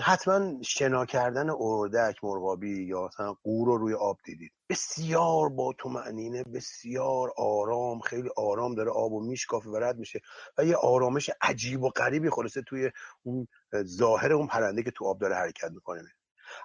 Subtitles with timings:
[0.00, 4.52] حتما شنا کردن اردک مرغابی یا مثلا قور رو روی آب دیدید.
[4.68, 10.20] بسیار با تو معنینه بسیار آرام خیلی آرام داره آب و میشکافه و رد میشه
[10.58, 12.90] و یه آرامش عجیب و غریبی خلاصه توی
[13.22, 13.48] اون
[13.82, 16.02] ظاهر اون پرنده که تو آب داره حرکت می‌کنه.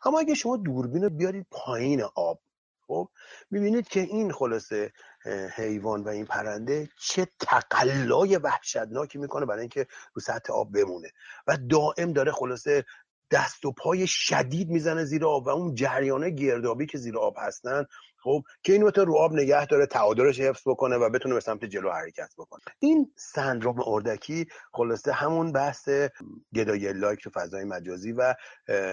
[0.05, 2.39] اما اگه شما دوربین رو بیارید پایین آب
[2.87, 3.09] خب
[3.51, 4.91] می‌بینید که این خلاصه
[5.55, 11.11] حیوان و این پرنده چه تقلای وحشتناکی می‌کنه برای اینکه رو سطح آب بمونه.
[11.47, 12.85] و دائم داره خلاصه
[13.31, 17.85] دست و پای شدید می‌زنه زیر آب و اون جریانه گردابی که زیر آب هستن
[18.23, 21.91] خب که این رو آب نگه داره تعادلش حفظ بکنه و بتونه به سمت جلو
[21.91, 22.61] حرکت بکنه.
[22.79, 25.89] این سندروم اردکی خلاصه همون بحث
[26.55, 28.35] گدای لایک تو فضای مجازی و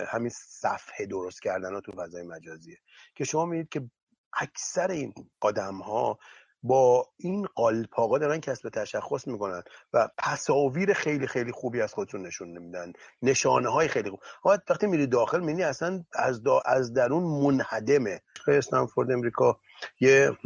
[0.09, 2.76] همین صفحه درست کردن ها تو فضای مجازیه.
[3.14, 3.90] که شما می‌دید که
[4.32, 6.18] اکثر این قدم ها
[6.66, 12.59] با این قالپاقا دارن کسب تشخص می‌کنن و تصاویر خیلی خیلی خوبی از خودشون نشون
[12.59, 12.92] نمیدن.
[13.23, 14.20] نشانه های خیلی خوب.
[14.45, 18.20] وقتی میری داخل می‌بینی اصلا از, از درون منهدمه.
[18.48, 19.60] استنفورد امریکا
[20.01, 20.38] یه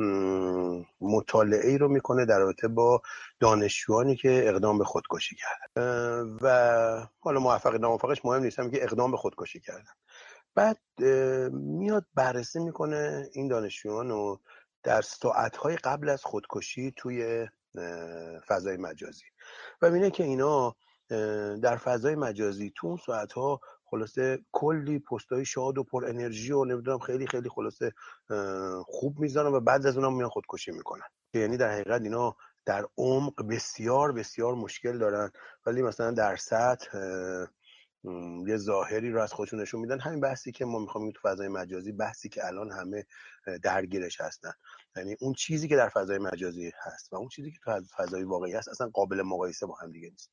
[1.01, 3.03] مطالعه ای رو می‌کنه در رابطه با
[3.41, 6.37] دانشجوانی که اقدام به خودکشی کردن.
[6.43, 9.93] و حالا موفق ناموفقش مهم نیست که اقدام به خودکشی کردن.
[10.55, 10.79] بعد
[11.53, 14.37] میاد بررسی می‌کنه این دانشجویان و
[14.89, 17.47] در ساعتهای قبل از خودکشی توی
[18.49, 19.25] فضای مجازی.
[19.83, 20.77] و میینه که اینا
[21.63, 26.99] در فضای مجازی تو اون ساعتها خلاصه کلی پستای شاد و پر انرژی و نمی‌دونم
[26.99, 27.93] خیلی خیلی خلاصه
[28.85, 31.07] خوب می‌زنن و بعد از اونم میان خودکشی می‌کنن.
[31.35, 32.37] یعنی در حقیقت اینا
[32.67, 35.31] در عمق بسیار بسیار مشکل دارن.
[35.67, 36.99] ولی مثلا در سطح
[38.47, 40.01] یه ظاهری رو از خودشون نشون میدن.
[40.01, 43.07] همین بحثی که ما می‌خوام تو فضای مجازی بحثی که الان همه
[43.63, 44.53] درگیرش هستن.
[44.97, 48.53] یعنی اون چیزی که در فضای مجازی هست و اون چیزی که تو فضای واقعی
[48.53, 50.31] هست اصلا قابل مقایسه با هم دیگه نیست.